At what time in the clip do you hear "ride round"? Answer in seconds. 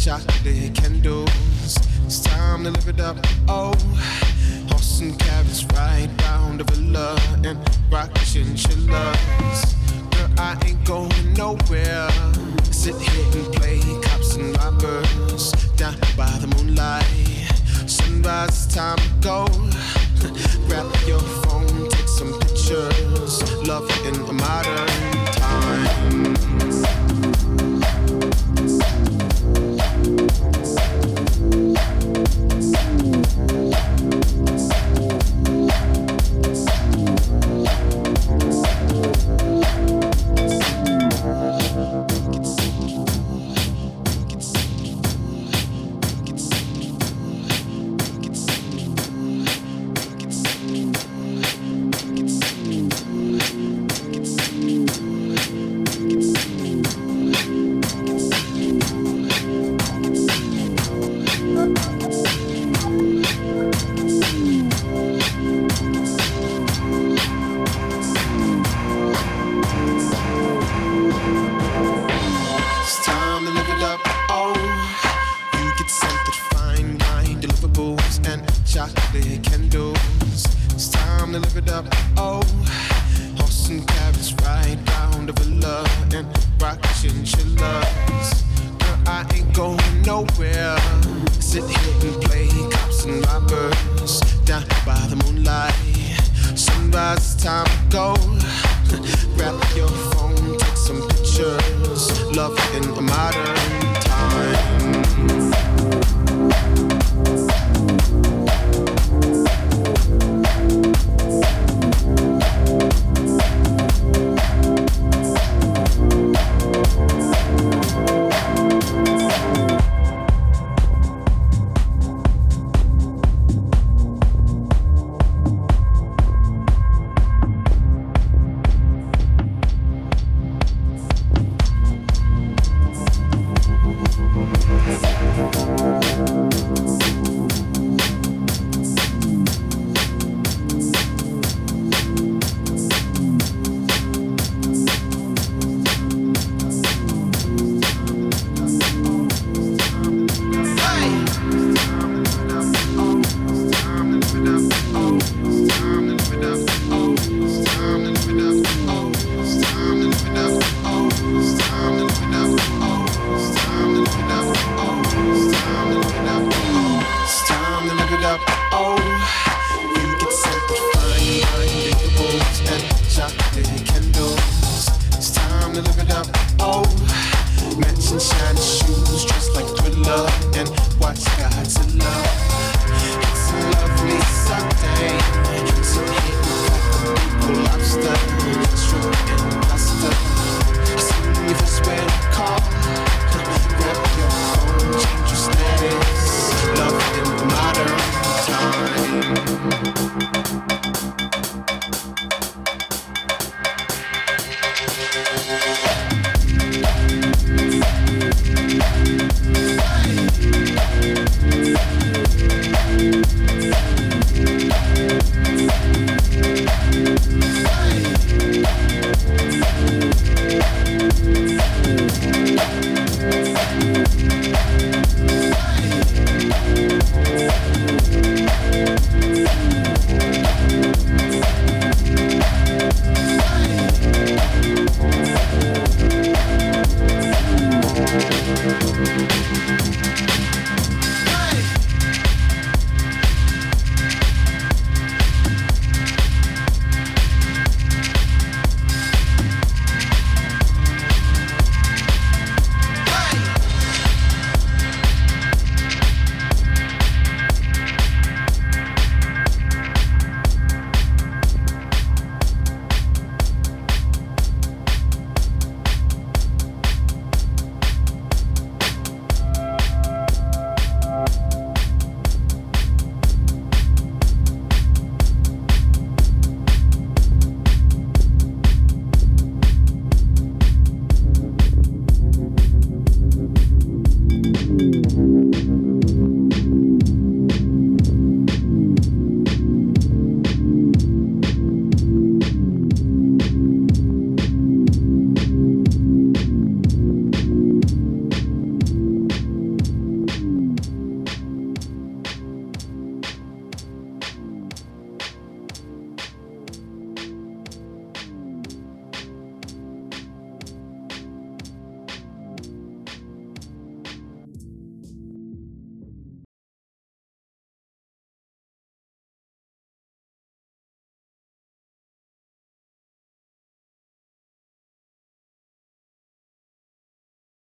5.74-6.60